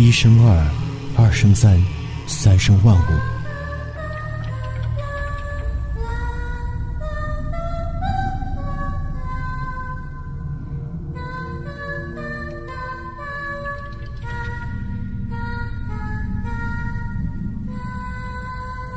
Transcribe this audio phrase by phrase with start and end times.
[0.00, 0.66] 一生二，
[1.14, 1.78] 二生三，
[2.26, 3.00] 三生万物。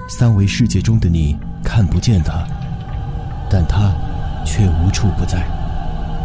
[0.08, 2.48] 三维世界中的你看不见他，
[3.50, 3.94] 但他
[4.46, 5.46] 却无处不在，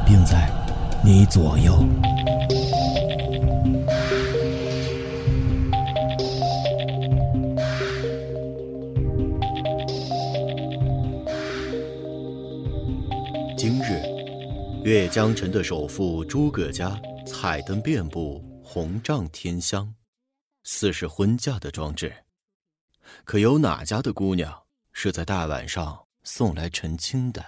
[0.06, 0.48] 并在
[1.02, 1.84] 你左右。
[14.88, 19.92] 岳江城的首富诸葛家彩灯遍布，红帐添香，
[20.64, 22.10] 似是婚嫁的装置。
[23.22, 24.50] 可有哪家的姑娘
[24.92, 27.44] 是在大晚上送来成亲的？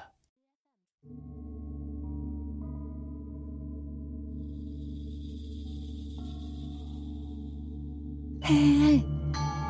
[8.42, 9.02] 哎哎，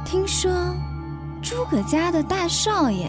[0.04, 0.50] 听说
[1.40, 3.08] 诸葛家的大少爷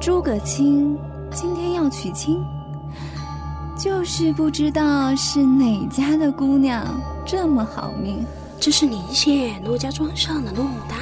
[0.00, 0.98] 诸葛青
[1.30, 2.42] 今天要娶亲，
[3.76, 8.24] 就是不知道是哪家的姑娘这么好命。
[8.60, 10.98] 这是临县骆家庄上的骆牡丹。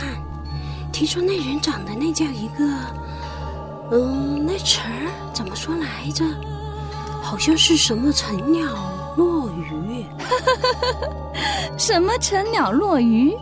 [0.91, 2.65] 听说那人长得那叫一个，
[3.93, 6.25] 嗯，那词儿怎么说来着？
[7.23, 8.67] 好像是什么成鸟
[9.17, 10.05] 落鱼，
[11.79, 13.33] 什么成鸟落鱼？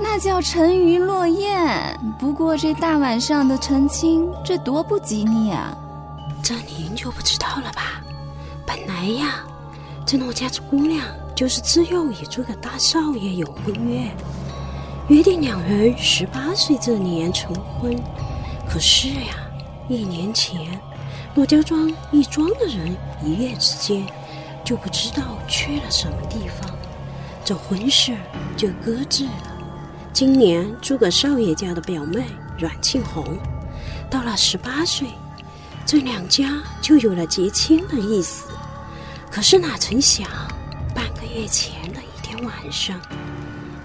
[0.00, 2.00] 那叫沉鱼落雁。
[2.18, 5.76] 不过这大晚上的成亲，这多不吉利啊！
[6.42, 8.02] 这您就不知道了吧？
[8.74, 9.44] 本来呀，
[10.04, 14.10] 这骆家姑娘就是自幼与这个大少爷有婚约。
[15.08, 17.96] 约定两人十八岁这年成婚，
[18.68, 19.36] 可是呀，
[19.88, 20.80] 一年前，
[21.36, 24.04] 骆家庄一庄的人一夜之间
[24.64, 26.68] 就不知道去了什么地方，
[27.44, 28.16] 这婚事
[28.56, 29.52] 就搁置了。
[30.12, 32.24] 今年诸葛少爷家的表妹
[32.58, 33.38] 阮庆红
[34.10, 35.06] 到了十八岁，
[35.86, 38.48] 这两家就有了结亲的意思。
[39.34, 40.30] 可是哪曾想，
[40.94, 43.00] 半个月前的一天晚上，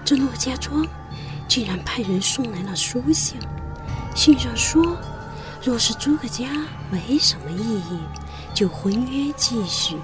[0.04, 0.86] 这骆家庄。
[1.48, 3.36] 竟然派人送来了书信，
[4.14, 4.96] 信上说，
[5.60, 6.46] 若是诸葛家
[6.88, 7.98] 没什么意义，
[8.54, 9.96] 就婚约继续。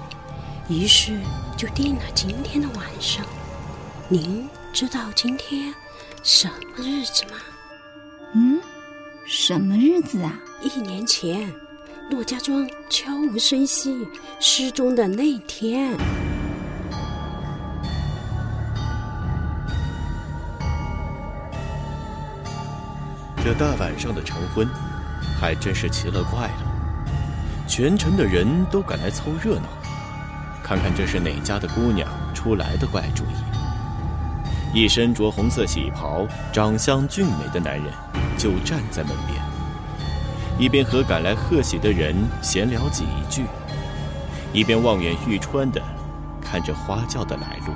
[0.67, 1.17] 于是
[1.55, 3.25] 就定了今天的晚上。
[4.09, 5.73] 您知道今天
[6.23, 7.37] 什么日子吗？
[8.33, 8.59] 嗯，
[9.25, 10.37] 什么日子啊？
[10.61, 11.49] 一年前，
[12.09, 14.07] 骆家庄悄无声息
[14.39, 15.91] 失踪的那天。
[23.43, 24.65] 这大晚上的成婚，
[25.37, 27.67] 还真是奇了怪了。
[27.67, 29.67] 全城的人都赶来凑热闹，
[30.63, 34.73] 看看这是哪家的姑娘出来的怪主意。
[34.73, 37.85] 一身着红色喜袍、长相俊美的男人
[38.37, 39.46] 就站在门边，
[40.59, 43.45] 一边和赶来贺喜的人闲聊几句，
[44.53, 45.79] 一边望眼欲穿的
[46.41, 47.73] 看着花轿的来路。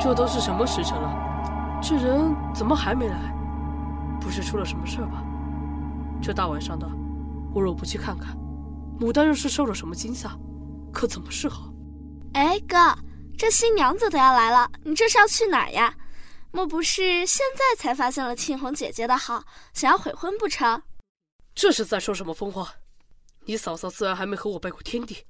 [0.00, 1.12] 这都是什么时辰了？
[1.82, 3.16] 这人怎么还没来？
[4.20, 5.22] 不是出了什么事吧？
[6.22, 6.88] 这大晚上的，
[7.54, 8.36] 我若不去看看，
[9.00, 10.36] 牡丹若是受了什么惊吓，
[10.92, 11.72] 可怎么是好？
[12.34, 12.76] 哎，哥，
[13.38, 15.94] 这新娘子都要来了，你这是要去哪儿呀？
[16.52, 20.82] 莫不是现在才发现了庆红姐姐的好，想要悔婚不成？
[21.54, 22.74] 这是在说什么疯话？
[23.44, 25.24] 你嫂嫂虽然还没和我拜过天地，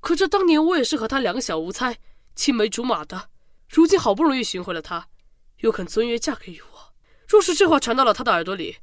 [0.00, 1.98] 可这当年我也是和她两小无猜、
[2.34, 3.30] 青梅竹马的。
[3.68, 5.08] 如今好不容易寻回了她，
[5.58, 6.94] 又肯遵约嫁给于我。
[7.28, 8.76] 若是这话传到了她的耳朵里，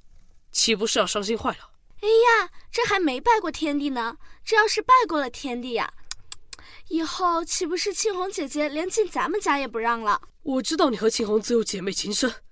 [0.51, 1.72] 岂不是要伤心坏了？
[2.03, 4.17] 哎呀，这还没拜过天地呢。
[4.43, 5.93] 这要是拜过了天地呀，
[6.89, 10.21] 以后岂不是庆红姐姐连进咱们家也不让了？
[10.41, 12.43] 我知道你和庆红自幼姐妹情深，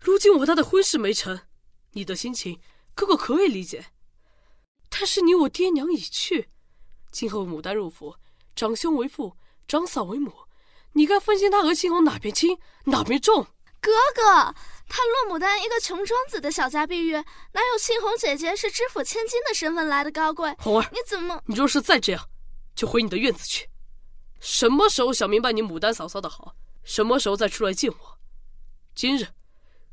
[0.00, 1.40] 如今我和她的婚事没成，
[1.92, 2.60] 你的心情
[2.92, 3.86] 哥哥可以理解。
[4.88, 6.48] 但是你我爹娘已去，
[7.12, 8.16] 今后牡丹入府，
[8.56, 9.36] 长兄为父，
[9.68, 10.34] 长嫂为母。
[10.94, 13.46] 你该分清她和庆红哪边轻哪边重。
[13.80, 14.56] 哥哥，
[14.88, 20.54] 他洛牡丹一个穷庄子的小家碧玉，哪有庆红姐姐是知府千金的身份来的高贵？
[20.58, 21.42] 红儿，你怎么？
[21.46, 22.28] 你若是再这样，
[22.74, 23.68] 就回你的院子去。
[24.40, 26.54] 什么时候想明白你牡丹嫂嫂的好，
[26.84, 28.18] 什么时候再出来见我。
[28.94, 29.26] 今日，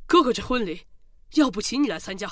[0.05, 0.85] 哥哥这婚礼，
[1.33, 2.31] 要不请你来参加。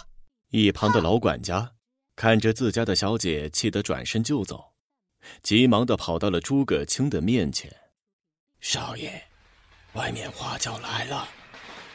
[0.50, 1.74] 一旁的老管家
[2.16, 4.74] 看着自家的小姐气得转身就走，
[5.42, 7.76] 急忙的跑到了诸葛青的面前。
[8.62, 9.22] 少爷，
[9.94, 11.28] 外面花轿来了。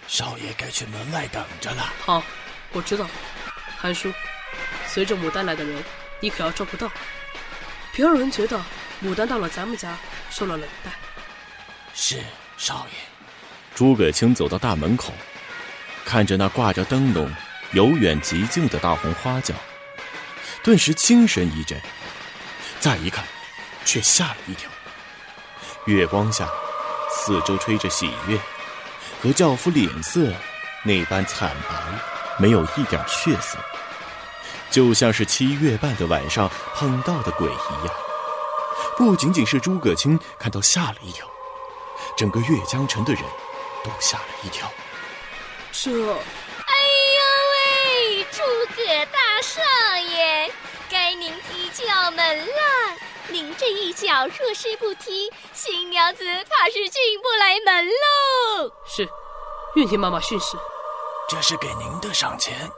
[0.08, 1.92] 少爷该去门外等着了。
[2.00, 2.22] 好，
[2.72, 3.06] 我知道。
[3.76, 4.12] 韩叔，
[4.88, 5.84] 随着牡丹来的人，
[6.18, 6.90] 你可要照顾到，
[7.92, 8.60] 别让人觉得
[9.04, 9.96] 牡丹到了咱们家
[10.30, 10.90] 受了冷待。
[11.94, 12.20] 是，
[12.56, 12.98] 少爷。
[13.74, 15.12] 诸葛青走到大门口，
[16.04, 17.30] 看着那挂着灯笼、
[17.72, 19.54] 由远及近的大红花轿，
[20.64, 21.78] 顿时精神一振。
[22.80, 23.24] 再一看，
[23.84, 24.70] 却吓了一跳。
[25.84, 26.48] 月光下，
[27.10, 28.38] 四周吹着喜悦，
[29.22, 30.32] 和轿夫脸色
[30.84, 31.74] 那般惨白，
[32.38, 33.58] 没有一点血色，
[34.70, 37.94] 就像是七月半的晚上碰到的鬼一样。
[38.96, 41.26] 不仅仅是诸葛青看到吓了一跳，
[42.16, 43.22] 整个岳江城的人
[43.84, 44.70] 都吓了一跳。
[45.72, 45.90] 这……
[45.90, 46.74] 哎
[47.16, 47.20] 呦
[47.54, 48.42] 喂，诸
[48.76, 49.60] 葛大少
[49.98, 50.52] 爷，
[50.88, 52.67] 该您踢轿门了。
[53.30, 58.72] 您这一脚若是不踢，新娘子怕是进不来门喽。
[58.86, 59.06] 是，
[59.74, 60.56] 愿听妈妈训示。
[61.28, 62.70] 这是给您的赏钱，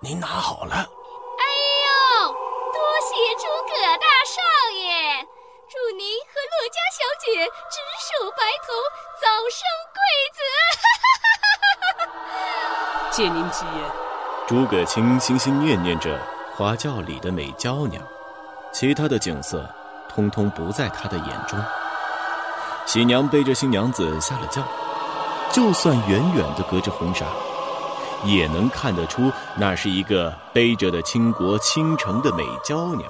[0.00, 0.74] 您拿好了。
[0.74, 1.44] 哎
[1.84, 2.32] 呦，
[2.72, 4.40] 多谢诸葛大少
[4.72, 5.28] 爷，
[5.68, 8.72] 祝您和乐家小姐只手白头，
[9.20, 9.60] 早生
[9.92, 10.00] 贵
[10.32, 10.40] 子。
[13.12, 13.78] 借您吉言。
[14.46, 16.18] 诸葛青心心念念着
[16.56, 18.02] 花轿里的美娇娘。
[18.74, 19.64] 其他的景色，
[20.08, 21.56] 通通不在他的眼中。
[22.86, 24.60] 喜娘背着新娘子下了轿，
[25.52, 27.24] 就算远远的隔着红纱，
[28.24, 33.08] 也能看得出那是一个背着的倾国倾城的美娇娘。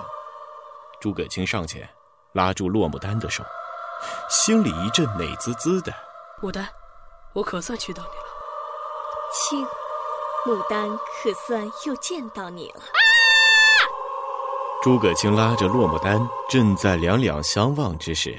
[1.00, 1.88] 诸葛青上前
[2.32, 3.42] 拉住洛牡丹的手，
[4.28, 5.90] 心里一阵美滋滋的。
[6.42, 6.68] 牡丹，
[7.32, 8.24] 我可算娶到你了。
[9.32, 9.66] 青，
[10.44, 12.82] 牡丹可算又见到你了。
[14.84, 18.38] 诸葛青拉着落牡丹，正在两两相望之时，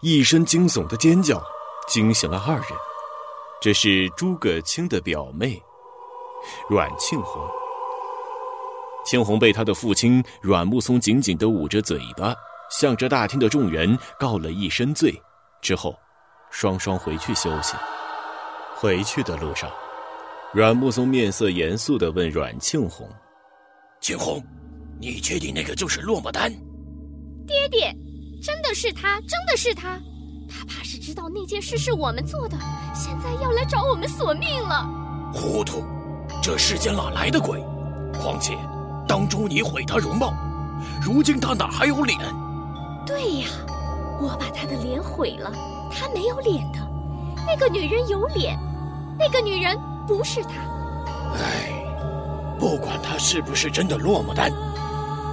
[0.00, 1.42] 一声惊悚的尖叫
[1.88, 2.66] 惊醒了二人。
[3.60, 5.60] 这是诸葛青的表妹
[6.68, 7.42] 阮庆红。
[9.04, 12.32] 庆红被他的父亲阮木松紧紧地捂着嘴巴，
[12.70, 15.12] 向着大厅的众人告了一身罪，
[15.60, 15.98] 之后，
[16.52, 17.74] 双双回去休息。
[18.76, 19.68] 回去的路上，
[20.52, 23.10] 阮木松面色严肃地问阮庆红
[24.00, 24.40] ：“庆红。”
[25.00, 26.52] 你确定那个就是落寞丹？
[27.46, 27.96] 爹爹，
[28.42, 29.98] 真的是他，真的是他。
[30.46, 32.58] 他怕是知道那件事是我们做的，
[32.94, 34.86] 现在要来找我们索命了。
[35.32, 35.82] 糊涂！
[36.42, 37.58] 这世间哪来的鬼？
[38.12, 38.54] 况且，
[39.08, 40.34] 当初你毁他容貌，
[41.00, 42.18] 如今他哪还有脸？
[43.06, 43.48] 对呀，
[44.20, 45.50] 我把他的脸毁了，
[45.90, 46.78] 他没有脸的。
[47.46, 48.58] 那个女人有脸，
[49.18, 50.50] 那个女人不是他。
[51.34, 51.72] 唉，
[52.58, 54.52] 不管他是不是真的落寞丹。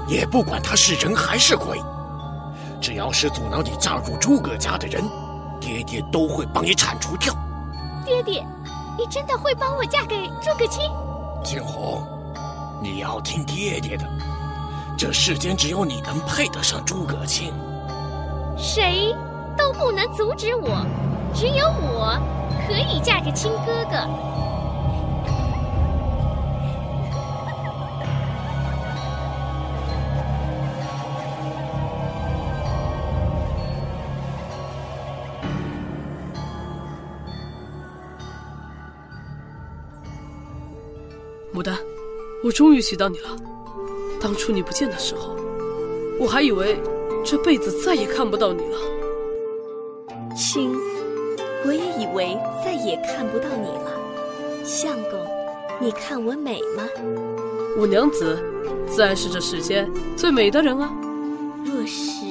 [0.08, 1.82] 也不管他是人还是鬼，
[2.80, 5.04] 只要是阻挠你嫁入诸葛家的人，
[5.60, 7.34] 爹爹都会帮你铲除掉。
[8.06, 8.46] 爹爹，
[8.98, 10.90] 你真的会帮我嫁给诸葛青？
[11.44, 12.02] 青红，
[12.82, 14.06] 你要听爹爹的，
[14.98, 17.54] 这世间只有你能配得上诸葛青，
[18.58, 19.14] 谁
[19.58, 20.86] 都不能阻止我，
[21.34, 22.18] 只有我
[22.66, 24.08] 可以嫁给亲哥哥。
[42.48, 43.28] 我终于娶到你了。
[44.22, 45.36] 当初你不见的时候，
[46.18, 46.80] 我还以为
[47.22, 48.78] 这辈子再也看不到你了。
[50.34, 50.74] 亲，
[51.66, 53.92] 我也以为再也看不到你了。
[54.64, 55.20] 相公，
[55.82, 56.88] 你看我美吗？
[57.78, 58.42] 我娘子
[58.88, 60.90] 自然是这世间最美的人啊。
[61.66, 62.24] 若是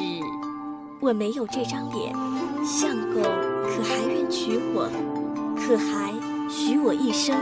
[0.98, 2.14] 我没有这张脸，
[2.64, 4.88] 相公可还愿娶我？
[5.56, 6.14] 可还
[6.48, 7.36] 许我一生？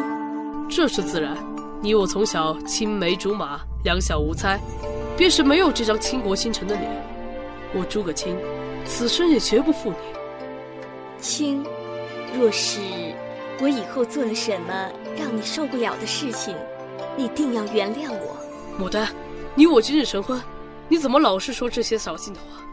[0.69, 1.37] 这是自然。
[1.85, 4.59] 你我从小青梅竹马，两小无猜，
[5.19, 6.91] 便是没有这张倾国倾城的脸，
[7.75, 8.39] 我诸葛青，
[8.87, 9.97] 此生也绝不负你。
[11.21, 11.63] 青，
[12.39, 12.81] 若是
[13.61, 16.57] 我以后做了什么让你受不了的事情，
[17.19, 18.35] 你定要原谅我。
[18.83, 19.07] 牡丹，
[19.55, 20.41] 你我今日成婚，
[20.89, 22.65] 你怎么老是说这些扫兴的话？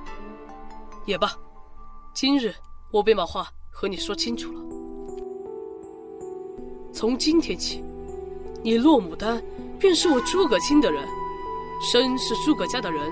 [1.04, 1.34] 也罢，
[2.14, 2.54] 今日
[2.94, 4.62] 我便把话和你说清楚了。
[6.94, 7.84] 从今天起。
[8.64, 9.42] 你落牡丹，
[9.80, 11.04] 便是我诸葛青的人，
[11.82, 13.12] 生是诸葛家的人，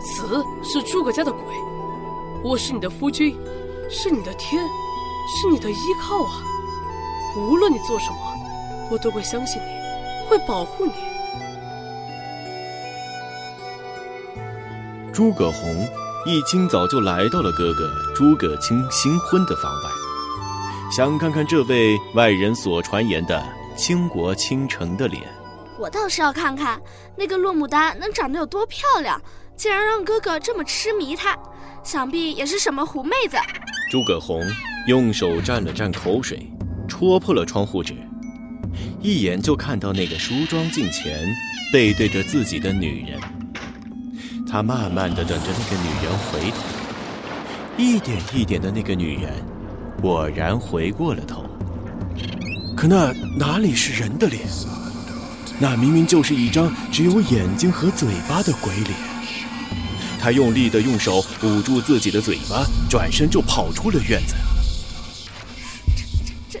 [0.00, 1.40] 死是诸葛家的鬼。
[2.42, 3.36] 我是你的夫君，
[3.88, 4.60] 是你的天，
[5.28, 6.42] 是你的依靠啊！
[7.36, 8.18] 无论你做什么，
[8.90, 10.92] 我都会相信你，会保护你。
[15.12, 15.86] 诸葛红
[16.26, 19.90] 一清早就来到了哥哥诸葛青新婚的房外，
[20.90, 23.40] 想看看这位外人所传言的
[23.78, 25.22] 倾国倾城的脸。
[25.78, 26.80] 我倒是要看看
[27.16, 29.22] 那个落牡丹能长得有多漂亮，
[29.56, 31.38] 竟然让哥哥这么痴迷她，
[31.84, 33.36] 想必也是什么狐妹子。
[33.88, 34.42] 诸葛红
[34.88, 36.50] 用手蘸了蘸口水，
[36.88, 37.94] 戳破了窗户纸，
[39.00, 41.32] 一眼就看到那个梳妆镜前
[41.72, 43.20] 背对着自己的女人。
[44.50, 46.64] 他慢慢的等着那个女人回头，
[47.76, 49.32] 一点一点的，那个女人
[50.02, 51.47] 果然回过了头。
[52.78, 54.46] 可那哪里是人的脸？
[55.58, 58.94] 那明明就是一张只有眼睛和嘴巴的鬼脸。
[60.20, 64.36] 他用力的用手捂住自己的嘴巴，转身就跑出了院子。
[65.96, 66.60] 这这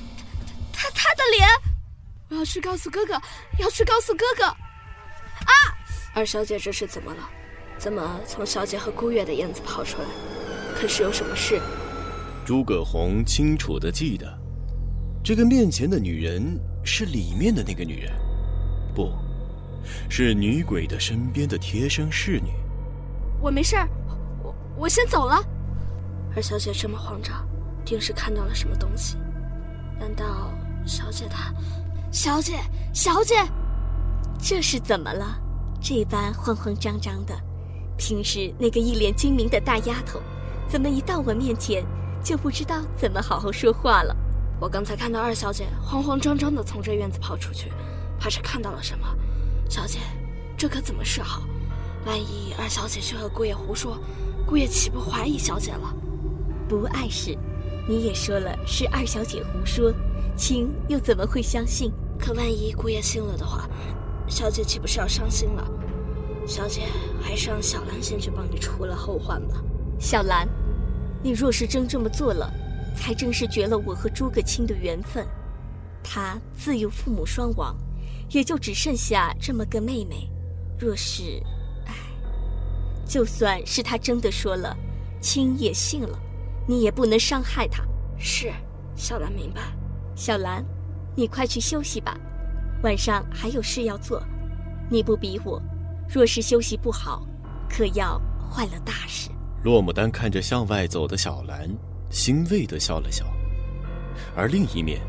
[0.72, 1.48] 他他的脸！
[2.30, 3.12] 我要去告诉哥哥，
[3.60, 4.44] 要去告诉哥哥。
[4.44, 5.54] 啊！
[6.14, 7.30] 二小姐这是怎么了？
[7.78, 10.08] 怎么从小姐和孤月的院子跑出来？
[10.74, 11.60] 可是有什么事？
[12.44, 14.36] 诸葛红清楚的记得，
[15.28, 18.10] 这个面前的女人是里面的那个女人，
[18.94, 19.12] 不
[20.08, 22.48] 是女鬼的身边的贴身侍女。
[23.38, 23.86] 我没事儿，
[24.42, 25.38] 我我先走了。
[26.34, 27.46] 二小姐这么慌张，
[27.84, 29.18] 定是看到了什么东西。
[30.00, 30.50] 难道
[30.86, 31.52] 小姐她？
[32.10, 32.60] 小姐，
[32.94, 33.34] 小姐，
[34.40, 35.38] 这是怎么了？
[35.78, 37.38] 这般慌慌张张的。
[37.98, 40.22] 平时那个一脸精明的大丫头，
[40.66, 41.84] 怎么一到我面前
[42.24, 44.16] 就不知道怎么好好说话了？
[44.60, 47.72] 我刚才看到二小姐慌慌张张的从这院子跑出去，
[48.18, 49.06] 怕是看到了什么。
[49.68, 50.00] 小姐，
[50.56, 51.42] 这可怎么是好？
[52.06, 53.98] 万一二小姐去和姑爷胡说，
[54.46, 55.94] 姑爷岂不怀疑小姐了？
[56.68, 57.36] 不碍事，
[57.88, 59.92] 你也说了是二小姐胡说，
[60.36, 61.92] 亲又怎么会相信？
[62.18, 63.68] 可万一姑爷信了的话，
[64.26, 65.64] 小姐岂不是要伤心了？
[66.46, 66.82] 小姐，
[67.22, 69.62] 还是让小兰先去帮你除了后患吧。
[70.00, 70.48] 小兰，
[71.22, 72.52] 你若是真这么做了，
[72.98, 75.26] 才正是绝了我和诸葛青的缘分。
[76.02, 77.76] 他自幼父母双亡，
[78.30, 80.30] 也就只剩下这么个妹妹。
[80.78, 81.42] 若是，
[81.86, 81.94] 唉，
[83.06, 84.76] 就算是他真的说了，
[85.20, 86.18] 青也信了，
[86.66, 87.82] 你也不能伤害他。
[88.18, 88.52] 是，
[88.94, 89.62] 小兰明白。
[90.14, 90.64] 小兰，
[91.14, 92.18] 你快去休息吧，
[92.82, 94.22] 晚上还有事要做。
[94.90, 95.62] 你不比我。
[96.08, 97.26] 若是休息不好，
[97.68, 99.30] 可要坏了大事。
[99.62, 101.68] 洛牡丹看着向外走的小兰，
[102.10, 103.24] 欣慰的笑了笑。
[104.34, 105.00] 而另一面，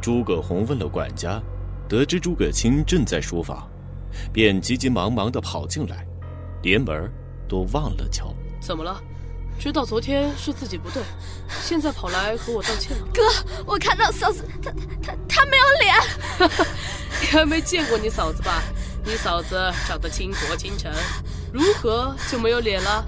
[0.00, 1.40] 诸葛红问了管家，
[1.88, 3.68] 得知诸葛青正在书房，
[4.32, 6.06] 便急急忙忙的跑进来，
[6.62, 7.10] 连门
[7.48, 8.34] 都忘了敲。
[8.60, 9.02] 怎么了？
[9.58, 11.02] 知道昨天是自己不对，
[11.62, 13.06] 现在跑来和我道歉了？
[13.14, 13.22] 哥，
[13.64, 14.70] 我看到嫂子，她
[15.02, 15.94] 她她没有脸。
[17.22, 18.62] 你还没见过你嫂子吧？
[19.02, 19.56] 你嫂子
[19.88, 20.92] 长得倾国倾城，
[21.56, 23.02] 如何就没有脸了？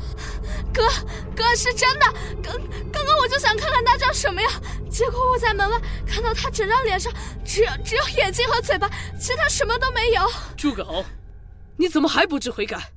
[0.72, 0.88] 哥，
[1.36, 2.06] 哥是真的。
[2.42, 2.56] 刚
[2.90, 4.50] 刚刚我就想看看他长什么样，
[4.90, 7.12] 结果我在门外看到他整张脸上
[7.44, 8.88] 只有只有眼睛和嘴巴，
[9.20, 10.26] 其他什么都没有。
[10.56, 11.04] 诸葛红，
[11.76, 12.90] 你怎么还不知悔改？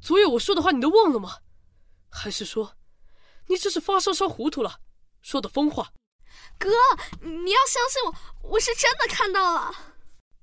[0.00, 1.38] 昨夜我说的话你都忘了吗？
[2.08, 2.76] 还是说，
[3.48, 4.78] 你这是发烧烧糊涂了，
[5.20, 5.90] 说的疯话？
[6.58, 6.70] 哥，
[7.20, 9.74] 你要相信我，我是真的看到了。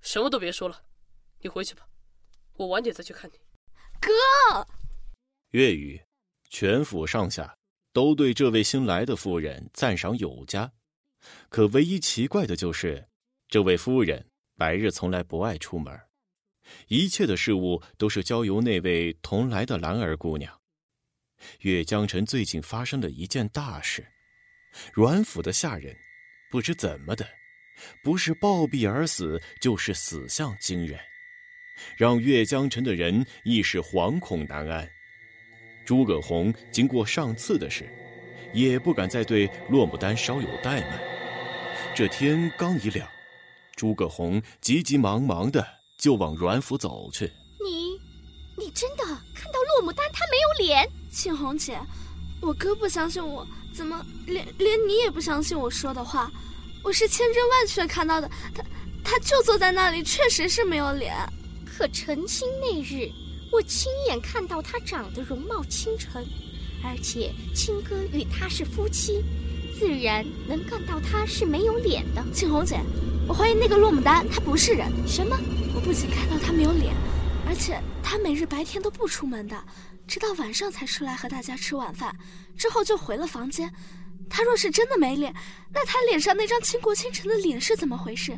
[0.02, 0.82] 什么都别说了。
[1.40, 1.84] 你回去吧，
[2.56, 3.40] 我晚点再去看你。
[4.04, 4.68] 哥，
[5.52, 6.02] 粤语，
[6.50, 7.56] 全府上下
[7.94, 10.70] 都对这位新来的夫人赞赏有加，
[11.48, 13.08] 可唯一奇怪的就是，
[13.48, 15.98] 这位夫人白日从来不爱出门，
[16.90, 20.60] 一切的事物都是交由那位同来的兰儿姑娘。
[21.60, 24.06] 岳江城最近发生了一件大事，
[24.94, 25.96] 阮府的下人
[26.52, 27.26] 不知怎么的，
[28.04, 31.00] 不是暴毙而死，就是死相惊人。
[31.98, 34.90] 让岳江城的人一时惶恐难安。
[35.86, 37.88] 诸葛红经过上次的事，
[38.54, 41.00] 也不敢再对洛牡丹稍有怠慢。
[41.94, 43.08] 这天刚一亮，
[43.76, 45.66] 诸葛红急急忙忙的
[45.98, 47.26] 就往阮府走去。
[47.64, 48.00] 你，
[48.58, 49.04] 你真的
[49.36, 50.90] 看到洛牡丹她没有脸？
[51.12, 51.78] 庆红姐，
[52.42, 56.32] 我哥不相信我，怎么连连你也不相信我说的话？
[56.84, 58.64] 我是千真万确看到的，她
[59.04, 61.14] 她就坐在那里，确实是没有脸。
[61.76, 63.10] 可成亲那日，
[63.52, 66.24] 我亲眼看到他长得容貌倾城，
[66.84, 69.24] 而且亲哥与他是夫妻，
[69.80, 72.24] 自然能看到他是没有脸的。
[72.32, 72.80] 青红姐，
[73.28, 74.88] 我怀疑那个洛牡丹她不是人。
[75.08, 75.36] 什么？
[75.74, 76.94] 我不仅看到她没有脸，
[77.48, 79.60] 而且她每日白天都不出门的，
[80.08, 82.16] 直到晚上才出来和大家吃晚饭，
[82.56, 83.74] 之后就回了房间。
[84.30, 85.34] 她若是真的没脸，
[85.74, 88.38] 那她脸上那张倾国倾城的脸是怎么回事？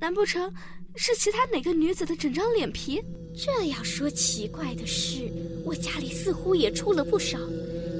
[0.00, 0.52] 难不成？
[0.98, 3.02] 是其他哪个女子的整张脸皮？
[3.34, 5.30] 这要说奇怪的是，
[5.62, 7.38] 我家里似乎也出了不少，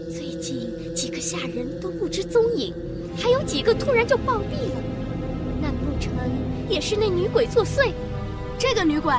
[0.08, 2.72] 最近几个下人都不知踪影，
[3.14, 4.82] 还有几个突然就暴毙了。
[5.60, 6.10] 难不成
[6.70, 7.92] 也是那女鬼作祟？
[8.58, 9.12] 这个女鬼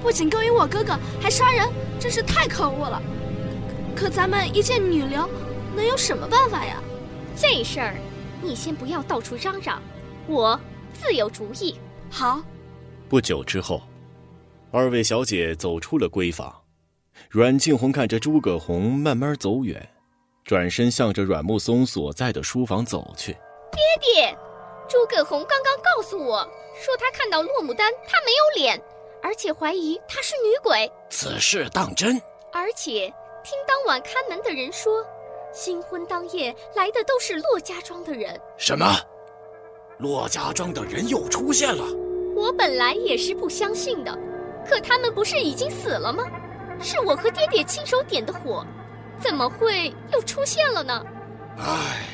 [0.00, 3.02] 不仅勾引我哥哥，还杀人，真是太可恶了。
[3.96, 5.28] 可咱们一介女流，
[5.74, 6.80] 能有什么办法呀？
[7.36, 7.96] 这事儿，
[8.40, 9.82] 你先不要到处嚷嚷，
[10.28, 10.58] 我
[10.92, 11.74] 自有主意。
[12.08, 12.40] 好。
[13.08, 13.82] 不久之后，
[14.72, 16.52] 二位小姐走出了闺房。
[17.30, 19.88] 阮静红看着诸葛红慢慢走远，
[20.44, 23.32] 转身向着阮木松所在的书房走去。
[23.70, 24.36] 爹爹，
[24.88, 26.42] 诸葛红刚刚告诉我
[26.74, 28.82] 说，他看到洛牡丹，她没有脸，
[29.22, 30.90] 而且怀疑她是女鬼。
[31.10, 32.20] 此事当真？
[32.52, 33.12] 而且
[33.44, 35.04] 听当晚看门的人说，
[35.52, 38.40] 新婚当夜来的都是骆家庄的人。
[38.56, 38.86] 什么？
[39.98, 41.84] 骆家庄的人又出现了？
[42.34, 44.18] 我本来也是不相信的，
[44.68, 46.24] 可他们不是已经死了吗？
[46.80, 48.66] 是我和爹爹亲手点的火，
[49.18, 51.04] 怎么会又出现了呢？
[51.58, 52.08] 唉，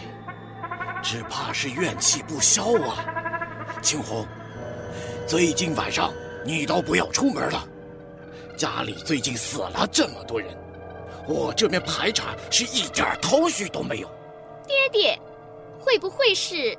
[1.02, 3.04] 只怕是怨气不消啊！
[3.80, 4.26] 青红，
[5.26, 6.12] 最近晚上
[6.44, 7.66] 你都不要出门了。
[8.56, 10.54] 家里最近死了这么多人，
[11.26, 14.08] 我这边排查是一点头绪都没有。
[14.66, 15.18] 爹爹，
[15.78, 16.76] 会不会是，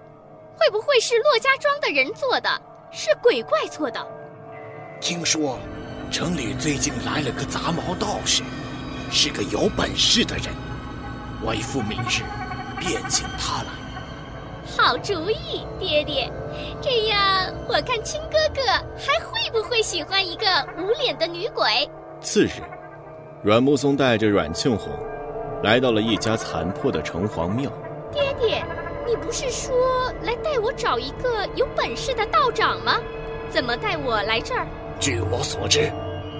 [0.55, 2.61] 会不会是骆家庄的人做的？
[2.91, 4.05] 是鬼怪做的。
[4.99, 5.57] 听说，
[6.11, 8.43] 城里最近来了个杂毛道士，
[9.09, 10.47] 是个有本事的人。
[11.43, 12.21] 为父明日
[12.79, 13.69] 便请他来。
[14.77, 16.31] 好主意，爹爹。
[16.81, 18.61] 这样，我看亲哥哥
[18.95, 20.45] 还会不会喜欢一个
[20.77, 21.89] 无脸的女鬼？
[22.21, 22.61] 次日，
[23.41, 24.93] 阮木松带着阮庆红，
[25.63, 27.71] 来到了一家残破的城隍庙。
[28.11, 28.63] 爹爹。
[29.07, 29.73] 你不是说
[30.71, 32.97] 我找一个有本事的道长吗？
[33.49, 34.65] 怎么带我来这儿？
[35.01, 35.91] 据我所知，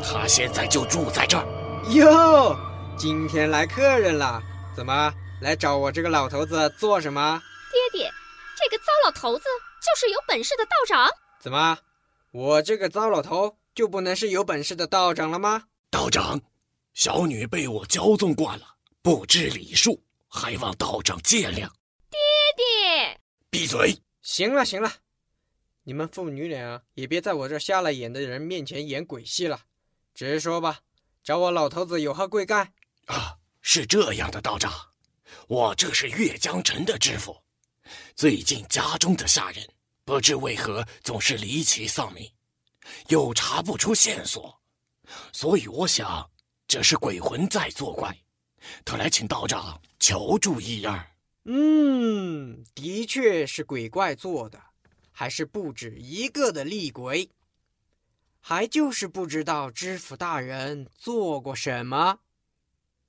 [0.01, 1.45] 他现在就住在这儿。
[1.89, 2.55] 哟，
[2.97, 4.41] 今天来客人了，
[4.73, 7.41] 怎么来找我这个老头子做什么？
[7.73, 8.09] 爹爹，
[8.57, 9.43] 这个糟老头子
[9.81, 11.09] 就是有本事的道长。
[11.41, 11.77] 怎么，
[12.31, 15.63] 我这个糟老头就不能是有本事的道长了吗？
[15.89, 16.39] 道长，
[16.93, 18.63] 小女被我骄纵惯了，
[19.01, 21.67] 不知礼数，还望道长见谅。
[22.09, 22.17] 爹
[22.55, 23.93] 爹，闭嘴！
[24.31, 24.89] 行了行了，
[25.83, 29.65] 你们父女俩也别在我这瞎了眼的人面前演鬼戏了，
[30.13, 30.79] 直说吧，
[31.21, 32.71] 找我老头子有何贵干？
[33.07, 34.71] 啊，是这样的，道长，
[35.49, 37.43] 我这是岳江城的知府，
[38.15, 39.67] 最近家中的下人
[40.05, 42.31] 不知为何总是离奇丧命，
[43.09, 44.61] 又查不出线索，
[45.33, 46.31] 所以我想
[46.69, 48.17] 这是鬼魂在作怪，
[48.85, 51.10] 特来请道长求助一二。
[51.45, 54.59] 嗯，的确是鬼怪做的，
[55.11, 57.27] 还是不止一个的厉鬼，
[58.39, 62.19] 还就是不知道知府大人做过什么，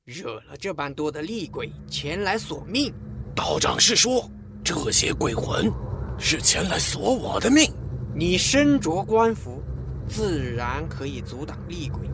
[0.04, 2.92] 惹了这般多的厉鬼前来索命。
[3.34, 4.30] 道长是说，
[4.64, 5.70] 这些鬼魂
[6.18, 7.70] 是前来索我的命？
[8.14, 9.62] 你身着官服，
[10.08, 12.08] 自然可以阻挡厉鬼，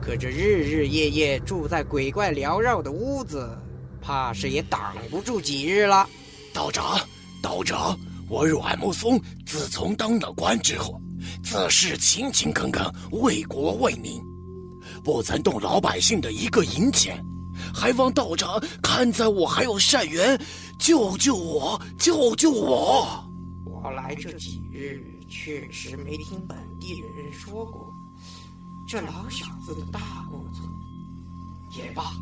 [0.00, 3.58] 可这日日夜夜住在鬼怪缭绕的屋子。
[4.00, 6.08] 怕是也挡不住几日了。
[6.52, 6.98] 道长，
[7.40, 11.00] 道长，我阮木松自从当了官之后，
[11.42, 14.20] 自是勤勤恳恳为国为民，
[15.04, 17.24] 不曾动老百姓的一个银钱，
[17.74, 20.40] 还望道长看在我还有善缘，
[20.78, 23.24] 救救我，救救我！
[23.64, 27.90] 我来这几日确实没听本地人说过
[28.88, 30.64] 这老小子的大过错。
[31.78, 32.12] 也罢，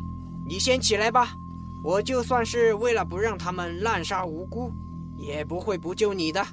[0.47, 1.35] 你先起来吧。
[1.81, 4.71] 我就算是为了不让他们滥杀无辜，
[5.17, 6.45] 也不会不救你的。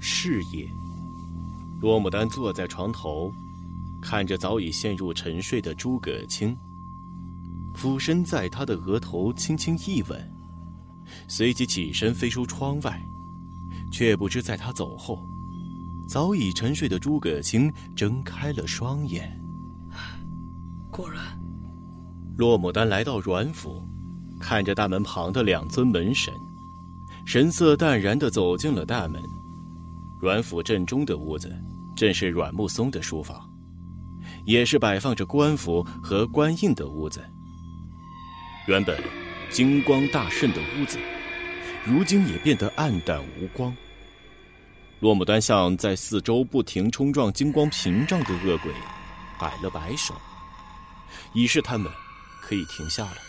[0.00, 0.68] 是也，
[1.80, 3.32] 罗牡丹坐在床头，
[4.02, 6.56] 看着早已陷入沉睡的诸葛青，
[7.74, 10.32] 俯身在他的额头轻轻一吻，
[11.28, 13.00] 随即起身飞出窗外，
[13.92, 15.24] 却不知在他走后，
[16.08, 19.40] 早已沉睡的诸葛青睁开了双眼。
[20.90, 21.22] 果然，
[22.36, 23.80] 洛牡丹来到阮府。
[24.40, 26.32] 看着大门旁的两尊门神，
[27.24, 29.22] 神色淡然地走进了大门。
[30.20, 31.54] 阮府正中的屋子，
[31.96, 33.48] 正是阮木松的书房，
[34.44, 37.24] 也是摆放着官服和官印的屋子。
[38.66, 39.00] 原本
[39.50, 40.98] 金光大盛的屋子，
[41.84, 43.74] 如今也变得暗淡无光。
[44.98, 48.72] 洛牡丹向在四周不停冲撞金光屏障的恶鬼
[49.38, 50.14] 摆了摆手，
[51.34, 51.92] 以示他们
[52.40, 53.25] 可以停下了。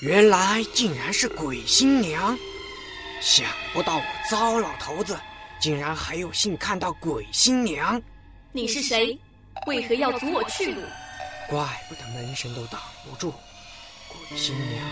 [0.00, 2.38] 原来竟然是鬼新娘，
[3.22, 5.18] 想不到我糟老头子
[5.58, 8.00] 竟然还有幸看到鬼新娘。
[8.52, 9.18] 你是谁？
[9.66, 10.82] 为何要阻我去路？
[11.48, 12.78] 怪不得门神都挡
[13.08, 13.32] 不住。
[14.08, 14.84] 鬼新娘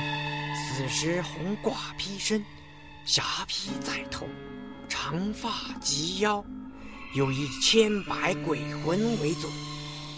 [0.56, 2.42] 此时红褂披身，
[3.04, 4.26] 霞披在头，
[4.88, 5.50] 长发
[5.82, 6.42] 及腰，
[7.14, 9.52] 有一千百鬼魂为尊，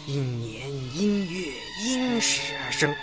[0.06, 1.52] 因年因月
[1.84, 2.94] 因时而生，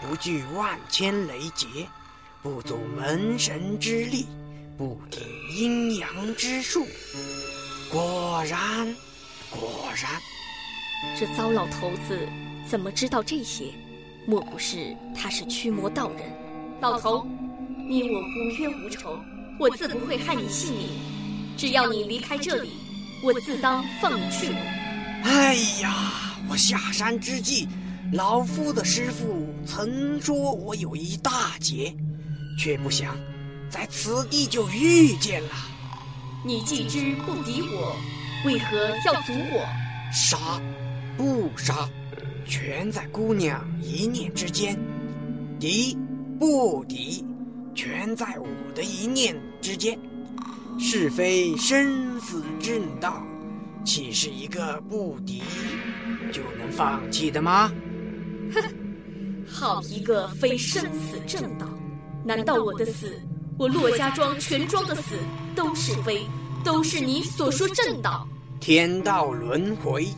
[0.00, 1.66] 不惧万千雷劫，
[2.42, 4.26] 不阻门神之力，
[4.76, 6.86] 不听阴阳之术。
[7.90, 8.94] 果然，
[9.50, 10.20] 果然，
[11.18, 12.18] 这糟老头子
[12.68, 13.72] 怎么知道这些？
[14.26, 16.20] 莫不是他是驱魔道人？
[16.80, 17.26] 老头，
[17.88, 19.18] 你我无冤无仇，
[19.58, 20.88] 我自不会害你性命。
[21.56, 22.70] 只要你离开这里，
[23.22, 24.48] 我自当放你去。
[25.22, 27.68] 哎呀，我下山之际，
[28.12, 31.94] 老夫的师傅曾说我有一大劫，
[32.58, 33.16] 却不想
[33.68, 35.50] 在此地就遇见了。
[36.44, 37.96] 你既知不敌我，
[38.44, 39.66] 为何要阻我？
[40.12, 40.60] 杀，
[41.16, 41.88] 不杀，
[42.46, 44.76] 全在姑娘一念之间；
[45.58, 45.96] 敌，
[46.38, 47.24] 不敌，
[47.74, 49.98] 全在我的一念之间。
[50.78, 53.24] 是非生死正道，
[53.84, 55.42] 岂是一个不敌
[56.32, 57.72] 就能放弃的吗？
[58.52, 58.62] 哼，
[59.54, 61.64] 好一个非生死正道！
[62.24, 63.22] 难道我的死？
[63.56, 65.14] 我骆家庄全庄的死
[65.54, 66.26] 都是非，
[66.64, 68.26] 都是你所说正道。
[68.58, 70.08] 天道轮回，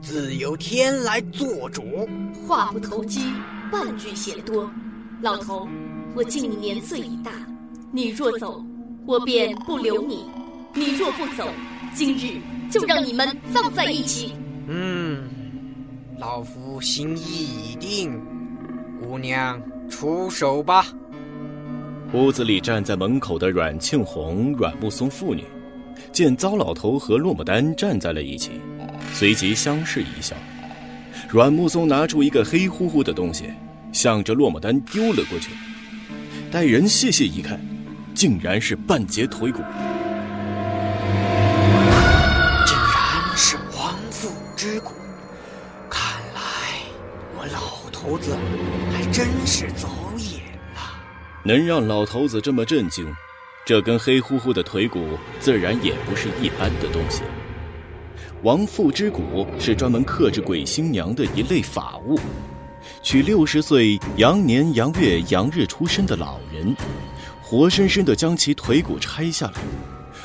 [0.00, 2.08] 自有天来做主。
[2.48, 3.20] 话不投机
[3.70, 4.70] 半句嫌多。
[5.20, 5.68] 老头，
[6.14, 7.30] 我敬你年岁已大，
[7.92, 8.64] 你若走，
[9.06, 10.24] 我便不留你；
[10.74, 11.46] 你若不走，
[11.94, 14.32] 今日就让你们葬在一起。
[14.66, 15.28] 嗯，
[16.18, 18.18] 老夫心意已定，
[19.02, 19.60] 姑娘
[19.90, 20.86] 出手吧。
[22.12, 25.44] 屋子里站在门口的阮庆红、阮木松父女，
[26.12, 28.60] 见糟老头和落寞丹站在了一起，
[29.12, 30.36] 随即相视一笑。
[31.28, 33.50] 阮木松拿出一个黑乎乎的东西，
[33.92, 35.50] 向着落寞丹丢了过去。
[36.50, 37.58] 待人细细一看，
[38.14, 39.62] 竟然是半截腿骨，
[42.66, 44.92] 竟然是亡父之骨。
[45.88, 46.40] 看来
[47.38, 48.51] 我老头子还
[49.12, 50.40] 真是走眼
[50.74, 50.80] 了。
[51.44, 53.06] 能让老头子这么震惊，
[53.66, 57.22] 这根黑乎乎的腿骨自然也不是一般的东西。
[58.42, 62.18] 亡父之骨是专门克制鬼新娘的一类法物，
[63.02, 66.74] 取六十岁阳年阳月阳日出生的老人，
[67.42, 69.60] 活生生的将其腿骨拆下来，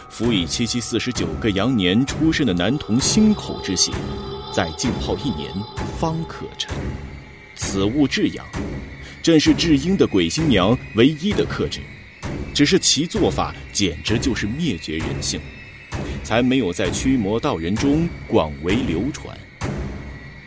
[0.09, 3.91] 辅以七七四十九个阳年出生的男童心口之血，
[4.53, 5.51] 再浸泡一年
[5.99, 6.73] 方可成。
[7.57, 8.45] 此物至阳。
[9.21, 11.81] 正是至阴的鬼新娘唯一的克制，
[12.53, 15.41] 只是其做法简直就是灭绝人性，
[16.23, 19.37] 才没有在驱魔道人中广为流传。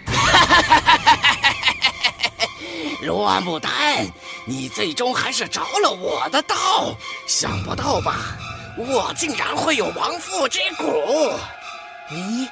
[3.05, 4.07] 罗牡丹，
[4.47, 6.97] 你最终还是着了我的道，
[7.27, 8.39] 想不到吧？
[8.79, 10.85] 我竟然会有亡父之骨！
[12.11, 12.49] 你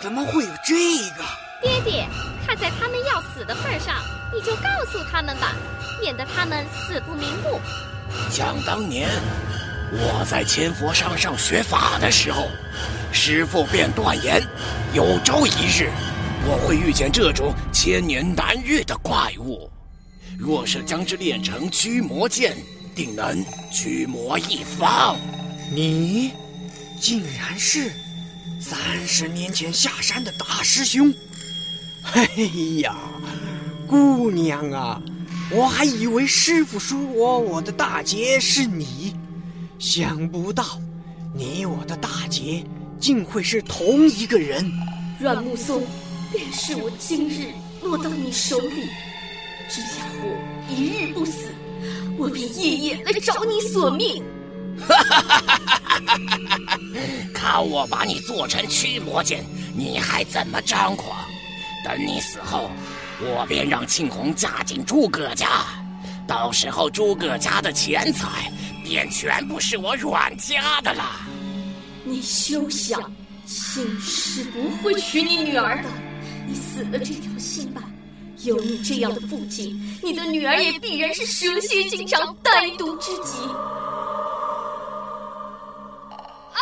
[0.00, 0.74] 怎么会有这
[1.18, 1.24] 个？
[1.60, 2.08] 爹爹，
[2.50, 4.02] 看在他们要死的份上。
[4.34, 5.54] 你就告诉他们吧，
[6.00, 7.60] 免得他们死不瞑目。
[8.28, 9.08] 想当年，
[9.92, 12.48] 我在千佛山上学法的时候，
[13.12, 14.42] 师傅便断言，
[14.92, 15.92] 有朝一日
[16.44, 19.70] 我会遇见这种千年难遇的怪物。
[20.36, 22.56] 若是将之练成驱魔剑，
[22.96, 25.16] 定能驱魔一方。
[25.72, 26.32] 你，
[27.00, 27.92] 竟然是
[28.60, 31.14] 三十年前下山的大师兄！
[32.12, 32.26] 哎
[32.82, 32.96] 呀！
[33.86, 35.00] 姑娘啊，
[35.50, 39.16] 我还以为师傅说我我的大劫是你，
[39.78, 40.64] 想不到
[41.34, 42.64] 你我的大劫
[42.98, 44.70] 竟会是同一个人。
[45.18, 45.82] 阮木松，
[46.32, 47.48] 便是我今日
[47.82, 48.88] 落到你手里，
[49.68, 50.36] 只要我
[50.68, 51.52] 一日不死，
[52.16, 54.22] 我便夜夜来找你索命。
[54.78, 55.58] 哈哈哈哈
[56.06, 56.18] 哈
[56.66, 56.78] 哈！
[57.34, 61.18] 看我把你做成驱魔剑，你还怎么张狂？
[61.84, 62.70] 等你死后。
[63.22, 65.66] 我便让庆红嫁进诸葛家，
[66.26, 68.50] 到时候诸葛家的钱财
[68.82, 71.04] 便全部是我阮家的了。
[72.02, 72.98] 你休想，
[73.44, 75.88] 庆是不会娶你女儿的。
[76.46, 77.82] 你死了这条心吧，
[78.38, 83.38] 有你这样的父亲，你的女儿也必然是蛇蝎心肠、歹毒之极。
[86.54, 86.60] 啊！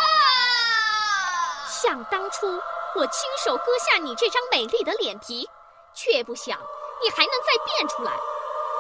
[1.83, 2.47] 想当初，
[2.97, 5.49] 我亲手割下你这张美丽的脸皮。
[5.95, 6.57] 却不想
[7.03, 8.13] 你还能再变出来，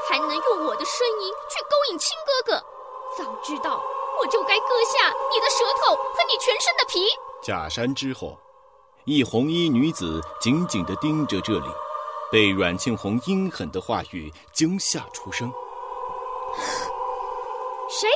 [0.08, 2.64] 还能用我的声音去勾引亲哥哥。
[3.16, 3.82] 早知道
[4.20, 7.08] 我就该割下你的舌头和你全身的皮。
[7.42, 8.38] 假山之后，
[9.04, 11.68] 一红衣女子紧紧地盯着这里，
[12.30, 15.52] 被阮庆红阴狠的话语惊吓出声
[17.90, 18.08] ：“谁？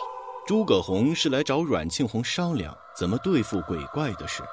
[0.47, 4.45] 诸葛红是来找阮庆红商量怎么对付鬼怪的事，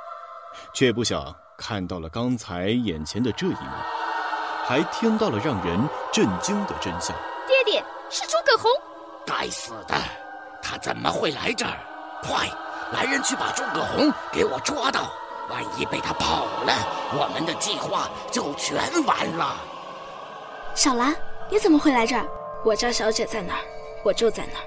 [0.73, 3.71] 却不想看到了刚才眼前的这一幕，
[4.65, 5.79] 还听到了让人
[6.11, 7.15] 震惊的真相。
[7.47, 8.69] 爹爹，是诸葛红！
[9.25, 9.95] 该死的，
[10.61, 11.77] 他怎么会来这儿？
[12.23, 12.47] 快，
[12.91, 15.11] 来人去把诸葛红给我抓到！
[15.49, 16.73] 万一被他跑了，
[17.13, 19.57] 我们的计划就全完了。
[20.75, 21.15] 小兰，
[21.49, 22.23] 你怎么会来这儿？
[22.63, 23.61] 我家小姐在哪儿，
[24.03, 24.65] 我就在哪儿。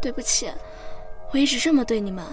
[0.00, 0.48] 对不起，
[1.32, 2.24] 我一直这么对你们，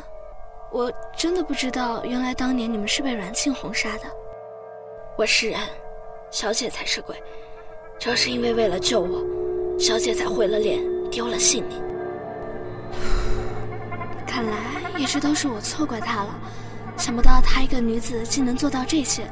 [0.76, 4.04] 我真的不知道，原来当年你们是被阮庆红杀的。
[5.18, 5.58] 我是人，
[6.32, 7.16] 小姐才是鬼。
[7.98, 9.24] 正是因为为了救我，
[9.80, 11.82] 小姐才毁了脸，丢了性命。
[14.28, 14.58] 看来
[14.98, 16.36] 一直都是我错怪她了，
[16.98, 19.24] 想不到她一个女子竟能做到这些，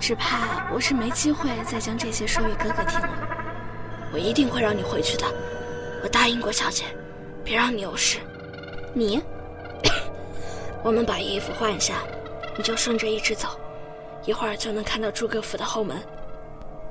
[0.00, 4.08] 只怕我是没机会再将这些说与哥哥听了。
[4.10, 5.26] 我一定会让你回去的，
[6.02, 6.84] 我答应过小姐。
[7.44, 8.20] 别让你有事。
[8.94, 9.22] 你，
[10.86, 11.94] 我们把衣服换一下，
[12.56, 13.48] 你就顺着一直走，
[14.24, 15.96] 一会儿就能看到诸葛府的后门。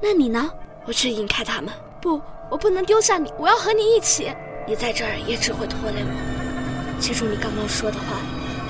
[0.02, 0.52] 那你呢？
[0.86, 1.74] 我去引开他们。
[2.02, 4.30] 不，我不能丢下你，我要和你一起。
[4.68, 7.00] 你在这儿也只会拖累我。
[7.00, 8.18] 记住你刚刚说的话，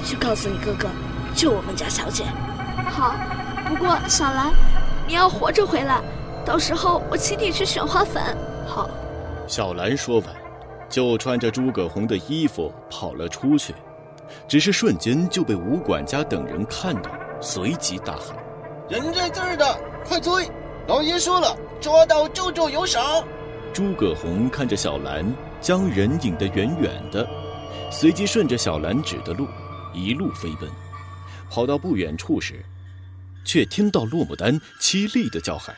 [0.05, 0.88] 去告诉你哥哥，
[1.35, 2.23] 救我们家小姐。
[2.91, 3.15] 好，
[3.67, 4.53] 不过小兰，
[5.07, 6.03] 你要活着回来，
[6.45, 8.23] 到时候我请你去选花粉。
[8.67, 8.88] 好。
[9.47, 10.29] 小兰说完。
[10.88, 13.73] 就穿着诸葛红的衣服跑了出去，
[14.47, 17.11] 只是瞬间就被吴管家等人看到，
[17.41, 18.35] 随即大喊
[18.89, 20.49] ：“人在这儿的，快追！
[20.88, 23.25] 老爷说了，抓到舅舅有赏。”
[23.73, 25.25] 诸葛红看着小兰
[25.59, 27.27] 将人引得远远的，
[27.91, 29.47] 随即顺着小兰指的路
[29.93, 30.69] 一路飞奔，
[31.49, 32.63] 跑到不远处时，
[33.43, 35.75] 却听到洛牡丹凄厉的叫喊，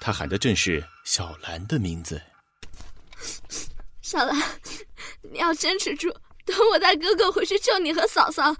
[0.00, 2.20] 他喊的正是小兰的名字。
[4.02, 4.36] 小兰，
[5.22, 8.54] 你要坚持住，等我带哥哥回去救你和嫂嫂，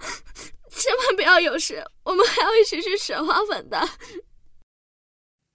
[0.69, 1.85] 千万不要有事。
[2.03, 3.87] 我们还要一起去选花粉的。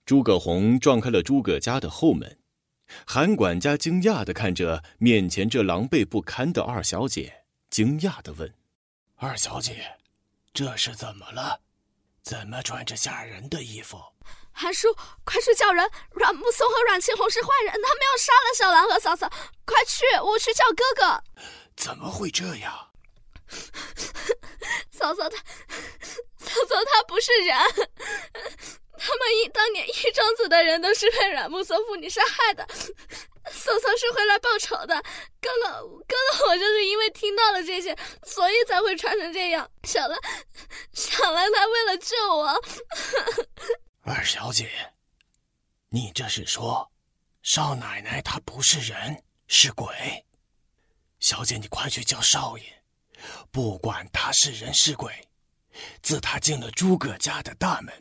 [0.05, 2.39] 诸葛红撞开了诸葛家的后门，
[3.05, 8.53] 韩管家惊讶的看着面前这狼狈不堪的二小姐，惊讶的问
[9.15, 9.97] ：“二小姐，
[10.53, 11.61] 这是怎么了？
[12.23, 13.97] 怎么穿着吓人的衣服？”
[14.61, 14.95] 韩叔，
[15.25, 15.89] 快去叫人！
[16.11, 19.27] 阮木松和阮庆红是坏人，他们要杀了小兰和嫂嫂。
[19.65, 21.23] 快去，我去叫哥哥。
[21.75, 22.91] 怎么会这样？
[24.93, 25.37] 嫂嫂她，
[26.37, 27.57] 嫂嫂她不是人。
[29.03, 32.63] 他们一当年一庄子的人都是被阮木松父女杀害的。
[33.51, 34.93] 嫂嫂是回来报仇的。
[35.41, 35.71] 刚刚，
[36.07, 39.67] 刚刚我就是因为听到了这些，所以才会穿成这样。
[39.83, 40.15] 小兰，
[40.93, 42.61] 小兰她为了救我。
[44.03, 44.67] 二小姐，
[45.89, 46.91] 你这是说，
[47.43, 49.93] 少奶奶她不是人，是鬼？
[51.19, 52.63] 小姐，你快去叫少爷，
[53.51, 55.13] 不管他是人是鬼，
[56.01, 57.93] 自他进了诸葛家的大门，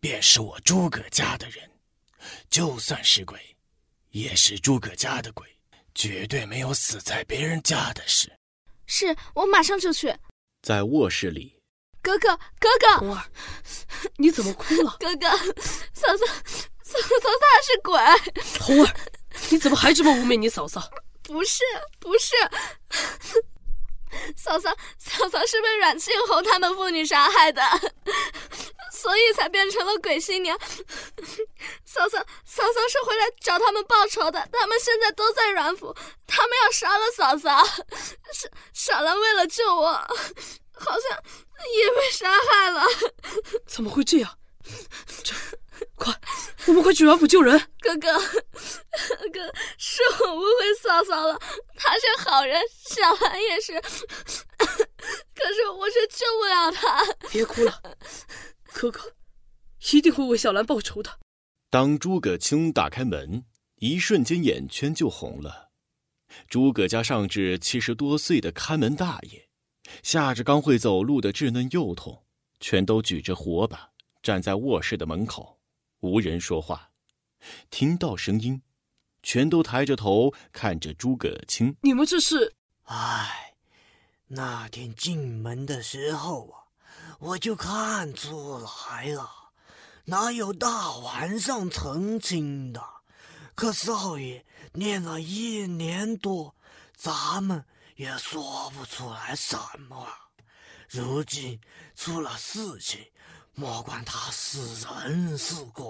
[0.00, 1.70] 便是我诸葛家的人，
[2.50, 3.56] 就算是鬼，
[4.10, 5.46] 也是诸葛家的鬼，
[5.94, 8.36] 绝对没有死在别人家的事。
[8.86, 10.12] 是我马上就去。
[10.60, 11.55] 在卧室里。
[12.06, 13.24] 哥哥，哥哥，红儿，
[14.16, 14.96] 你怎么哭了？
[15.00, 15.28] 哥哥，
[15.92, 16.24] 嫂嫂，
[16.84, 17.98] 嫂嫂她是鬼。
[18.60, 18.94] 红儿，
[19.50, 20.88] 你怎么还这么污蔑你嫂嫂？
[21.24, 21.64] 不是，
[21.98, 22.36] 不是，
[24.36, 27.60] 嫂嫂，嫂嫂是被阮庆红他们父女杀害的，
[28.92, 30.56] 所以才变成了鬼新娘。
[31.84, 35.92] 嫂嫂，嫂嫂是回来找他们报仇的，他们现在都在阮府，
[36.24, 37.64] 他们要杀了嫂嫂。
[38.32, 40.08] 傻傻兰为了救我，
[40.76, 41.22] 好像。
[41.58, 42.82] 也被杀害了，
[43.66, 44.38] 怎么会这样？
[45.24, 45.34] 这，
[45.94, 46.14] 快，
[46.66, 47.58] 我们快去阮府救人！
[47.80, 48.12] 哥哥，
[49.32, 51.38] 哥，是我误会嫂嫂了，
[51.74, 57.02] 她是好人，小兰也是，可是我却救不了她。
[57.30, 57.82] 别哭了，
[58.74, 59.14] 哥哥
[59.92, 61.18] 一定会为小兰报仇的。
[61.70, 63.44] 当诸葛青打开门，
[63.76, 65.70] 一瞬间眼圈就红了。
[66.48, 69.45] 诸葛家上至七十多岁的看门大爷。
[70.02, 72.22] 下着刚会走路的稚嫩幼童，
[72.60, 73.90] 全都举着火把，
[74.22, 75.58] 站在卧室的门口，
[76.00, 76.90] 无人说话。
[77.70, 78.62] 听到声音，
[79.22, 81.76] 全都抬着头看着诸葛青。
[81.82, 82.54] 你们这是？
[82.84, 83.54] 唉，
[84.28, 86.64] 那天进门的时候啊，
[87.18, 89.28] 我就看出来了，
[90.06, 92.82] 哪有大晚上成亲的？
[93.54, 96.54] 可少爷念了一年多，
[96.94, 97.64] 咱们。
[97.96, 99.56] 也说不出来什
[99.88, 100.06] 么。
[100.88, 101.60] 如今
[101.94, 103.04] 出了事情，
[103.54, 105.84] 莫管他是人是鬼，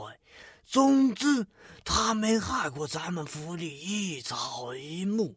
[0.64, 1.46] 总之
[1.84, 5.36] 他没害过咱们府里一草一木，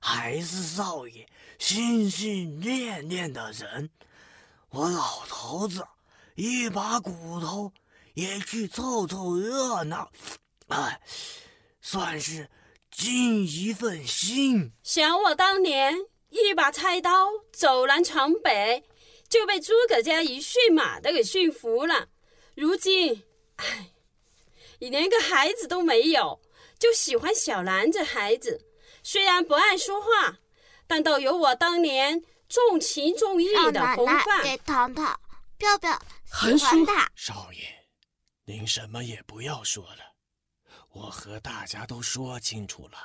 [0.00, 3.90] 还是少爷心心念念的人。
[4.68, 5.86] 我老头子
[6.34, 7.72] 一把骨头
[8.14, 10.10] 也去凑凑热闹，
[10.68, 11.00] 哎，
[11.80, 12.48] 算是
[12.92, 14.72] 尽一份心。
[14.84, 15.96] 想我当年
[16.28, 18.84] 一把菜刀走南闯北，
[19.28, 22.08] 就被诸葛家一驯马的给驯服了。
[22.54, 23.24] 如今，
[23.56, 23.90] 唉，
[24.78, 26.40] 你连个孩子都没有，
[26.78, 28.64] 就喜欢小兰这孩子。
[29.02, 30.38] 虽然不爱说话，
[30.86, 32.22] 但倒有我当年。
[32.52, 35.18] 重情重义的风范，给糖糖，
[35.56, 35.98] 彪彪
[36.30, 36.66] 韩叔，
[37.16, 37.60] 少爷，
[38.44, 40.11] 您什么也不要说了，
[40.92, 42.98] 我和大家都说清楚了。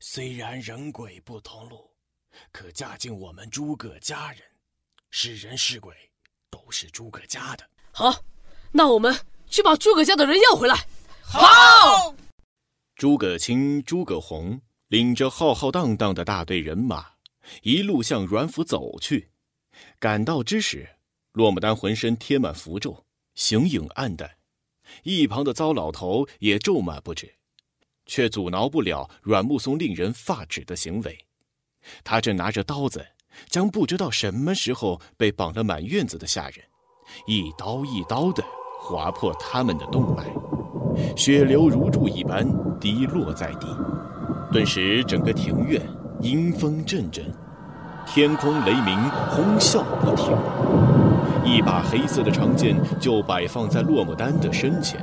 [0.00, 1.90] 虽然人鬼不同路，
[2.50, 4.40] 可嫁进我们诸葛家人，
[5.10, 5.94] 是人是鬼
[6.50, 7.68] 都是诸葛家的。
[7.92, 8.24] 好，
[8.72, 9.14] 那我们
[9.48, 10.86] 去把诸葛家的人要回来。
[11.22, 12.14] 好。
[12.94, 17.16] 诸葛青、诸葛红领着浩浩荡荡的大队人马。
[17.62, 19.30] 一路向阮府走去，
[20.00, 20.96] 赶到之时，
[21.32, 24.35] 洛牡丹浑身贴满符咒，形影暗淡。
[25.02, 27.32] 一旁的糟老头也咒骂不止，
[28.06, 31.18] 却阻挠不了阮木松令人发指的行为。
[32.02, 33.06] 他正拿着刀子，
[33.48, 36.64] 将不知道什么时候被绑了满院子的下人，
[37.26, 38.44] 一刀一刀地
[38.80, 40.24] 划破他们的动脉，
[41.16, 42.46] 血流如注一般
[42.78, 43.66] 滴落在地。
[44.52, 45.80] 顿时，整个庭院。
[46.22, 47.30] 阴风阵阵，
[48.06, 50.85] 天空雷鸣，轰啸不停。
[51.46, 55.00] 一把黑色的长剑就摆放在洛牡丹的身前。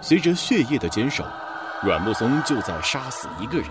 [0.00, 1.24] 随着血液的减少，
[1.82, 3.66] 阮木松就在杀死一个人。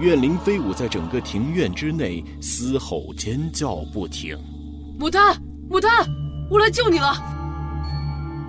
[0.00, 4.34] 怨灵飞舞在整个庭院之内，嘶吼尖叫不停。
[4.98, 5.36] 牡丹，
[5.68, 5.90] 牡丹，
[6.50, 7.12] 我来救你了！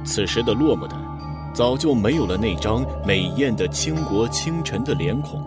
[0.06, 0.98] 此时的洛牡丹，
[1.54, 5.44] 早就没有了那张美艳的倾国倾城的脸孔。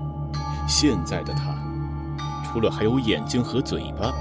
[0.68, 1.56] 现在的她。
[2.44, 4.12] 除了还有眼睛和嘴巴，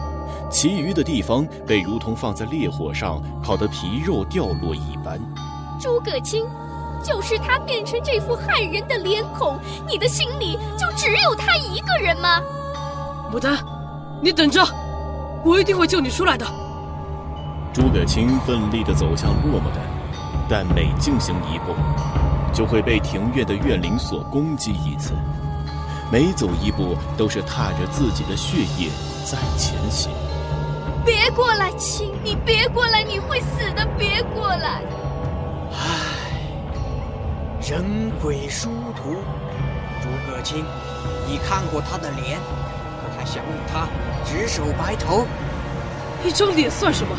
[0.49, 5.19] 其余的地方被如同放在烈火上烤得皮肉掉落一般。
[5.79, 6.45] 诸葛青，
[7.03, 12.41] 就是他变成这副害人的脸孔，你的心里就只有他一个人吗？
[13.31, 13.57] 牡丹，
[14.21, 14.65] 你等着，
[15.43, 16.45] 我一定会救你出来的。
[17.73, 19.83] 诸葛青奋力地走向落牡丹，
[20.49, 21.73] 但每进行一步，
[22.53, 25.13] 就会被庭院的怨灵所攻击一次。
[26.10, 28.89] 每走一步，都是踏着自己的血液
[29.25, 30.10] 在前行。
[31.08, 33.88] 别过来，亲，你别过来，你会死的！
[33.98, 34.82] 别过来。
[35.72, 35.80] 唉，
[37.62, 39.15] 人鬼殊途。
[40.02, 40.65] 诸葛青，
[41.26, 42.38] 你看过他的脸，
[43.00, 43.88] 可还想与他
[44.26, 45.26] 执手白头？
[46.26, 47.15] 一张脸算什么？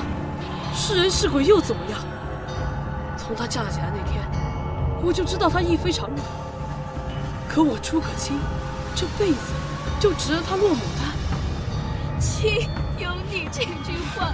[0.74, 1.98] 是人是鬼又怎么样？
[3.16, 4.22] 从他嫁进来那天，
[5.03, 6.18] 我就知道他一非常人。
[7.48, 8.38] 可我诸葛青。
[8.94, 9.55] 这辈子
[10.01, 12.20] 就值得他落牡丹。
[12.20, 12.88] 亲，有
[13.30, 14.32] 你这句话，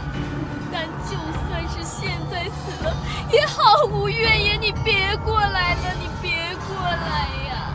[0.48, 1.16] 牡丹就
[1.48, 2.94] 算是现在死了，
[3.32, 4.60] 也毫无怨言。
[4.60, 6.32] 你别过来了，你别
[6.66, 7.74] 过来呀！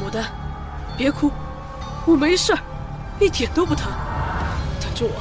[0.00, 0.24] 牡丹，
[0.96, 1.30] 别哭，
[2.06, 2.58] 我没事儿，
[3.20, 3.92] 一点都不疼。
[4.80, 5.20] 等着我，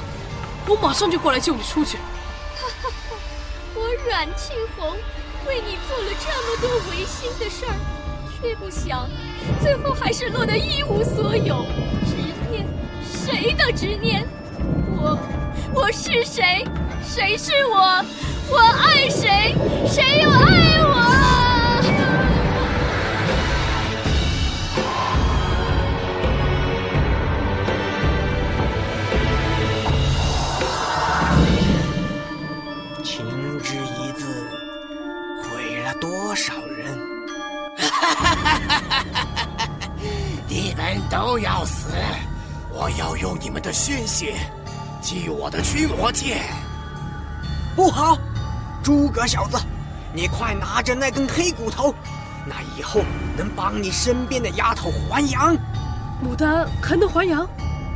[0.67, 1.97] 我马上就过来救你出去。
[2.55, 3.15] 哈哈哈，
[3.73, 4.95] 我阮庆红
[5.47, 7.73] 为你做了这么多违心的事儿。
[8.41, 9.09] 却不想，
[9.61, 11.65] 最后还是落得一无所有。
[12.05, 12.15] 执
[12.51, 12.67] 念，
[13.03, 14.27] 谁的执念？
[15.05, 15.15] 我
[15.75, 16.65] 我是谁？
[17.03, 18.03] 谁是我？
[18.49, 19.53] 我爱谁？
[19.87, 20.95] 谁又爱我？
[33.03, 33.23] 情
[33.61, 34.25] 之一字
[35.43, 36.97] 毁了多少人？
[40.49, 41.89] 你们都要死
[42.71, 44.33] 我要用你们的鲜血
[45.05, 46.41] 祭我的驱魔剑。
[47.75, 48.17] 不好，
[48.83, 49.57] 诸葛小子，
[50.11, 51.93] 你快拿着那根黑骨头，
[52.43, 53.01] 那以后
[53.37, 55.55] 能帮你身边的丫头还阳。
[56.23, 57.47] 牡丹还能还阳？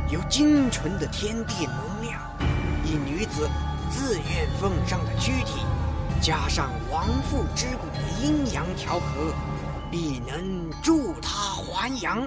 [0.08, 2.20] 有精纯的天地能量，
[2.84, 3.50] 一女子
[3.90, 5.66] 自愿奉上的躯体，
[6.20, 9.34] 加上亡父之骨的阴阳调和，
[9.90, 12.24] 必能助她还阳。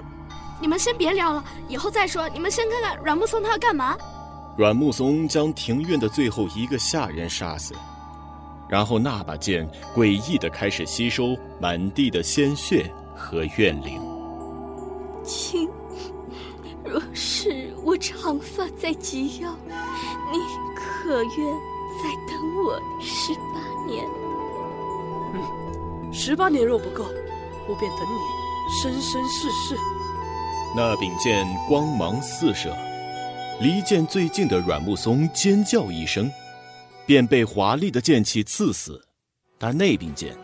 [0.60, 2.28] 你们先别聊了，以后再说。
[2.28, 3.96] 你们先看看阮木松他要干嘛？
[4.56, 7.74] 阮木松将庭院的最后一个下人杀死，
[8.68, 14.00] 然后那把剑诡异的开始吸收满地的鲜血和怨灵。
[15.24, 15.68] 亲，
[16.84, 19.50] 若是我长发在及腰，
[20.32, 20.38] 你
[20.76, 21.54] 可愿
[22.00, 24.06] 再等我十八年？
[25.34, 27.04] 嗯，十八年若不够，
[27.68, 29.76] 我便等你生生世世。
[30.76, 32.72] 那柄剑光芒四射，
[33.60, 36.30] 离剑最近的阮木松尖叫一声，
[37.06, 39.00] 便被华丽的剑气刺死。
[39.56, 40.36] 但那柄剑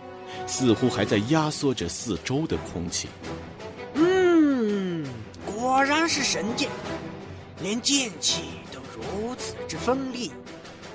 [0.46, 3.08] 似乎还在压缩着四周的空气。
[3.94, 5.04] 嗯，
[5.44, 6.68] 果然是神剑，
[7.60, 8.42] 连剑气
[8.72, 10.30] 都如此之锋利。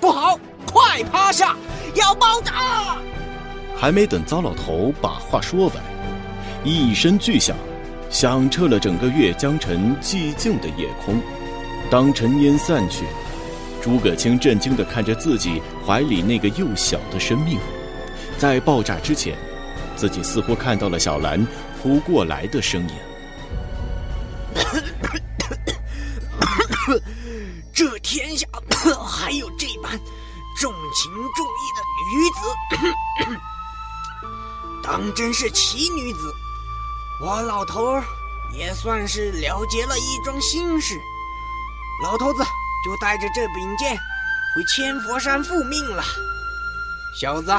[0.00, 1.54] 不好，快趴下，
[1.94, 2.96] 要爆炸！
[3.76, 5.76] 还没等糟老头把话说完，
[6.64, 7.54] 一声巨响。
[8.08, 11.20] 响彻了整个月江城寂静的夜空。
[11.90, 13.06] 当尘烟散去，
[13.82, 17.58] 诸葛青震惊地看着自己怀里那个幼小的生命。
[18.38, 19.36] 在爆炸之前，
[19.96, 21.46] 自己似乎看到了小兰
[21.80, 22.94] 扑过来的身影。
[27.72, 28.46] 这天下
[29.06, 29.98] 还有这般
[30.58, 31.80] 重情重义的
[32.12, 32.38] 女子，
[34.82, 36.34] 当真是奇女子。
[37.22, 38.02] 我老头
[38.52, 41.00] 也算是了结了一桩心事，
[42.02, 42.42] 老头子
[42.84, 43.96] 就带着这柄剑
[44.54, 46.02] 回千佛山复命了。
[47.20, 47.52] 小子，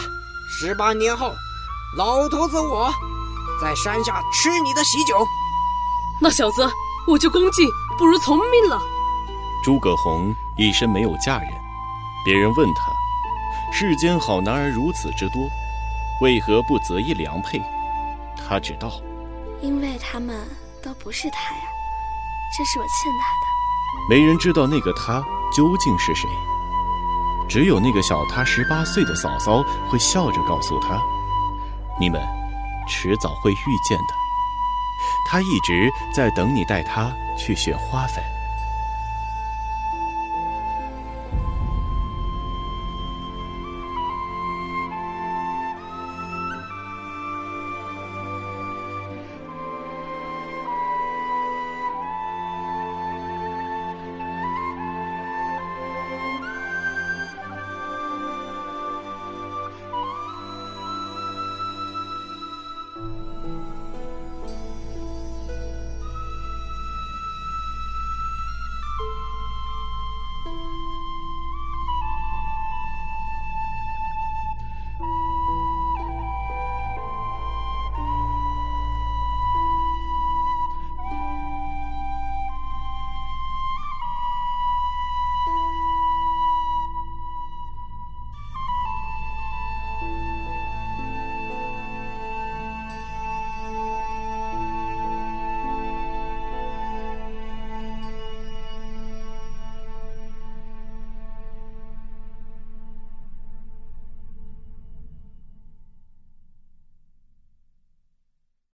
[0.47, 1.33] 十八年后，
[1.97, 2.93] 老头子我
[3.61, 5.25] 在山下吃你的喜酒。
[6.21, 6.69] 那小子，
[7.07, 7.67] 我就恭敬
[7.97, 8.79] 不如从命了。
[9.63, 11.49] 诸葛红一生没有嫁人，
[12.23, 12.91] 别人问他，
[13.73, 15.49] 世间好男儿如此之多，
[16.21, 17.59] 为何不择一良配？
[18.47, 18.91] 他只道。
[19.61, 20.47] 因为他们
[20.83, 21.61] 都不是他呀，
[22.55, 23.46] 这是我欠他的。
[24.09, 25.21] 没人知道那个他
[25.55, 26.29] 究竟是谁，
[27.49, 31.01] 只有那个小他十八岁的嫂嫂会笑着告诉他
[31.99, 32.21] ：“你们
[32.87, 34.13] 迟早会遇见的。”
[35.29, 38.23] 他一直在等你带他去选花粉。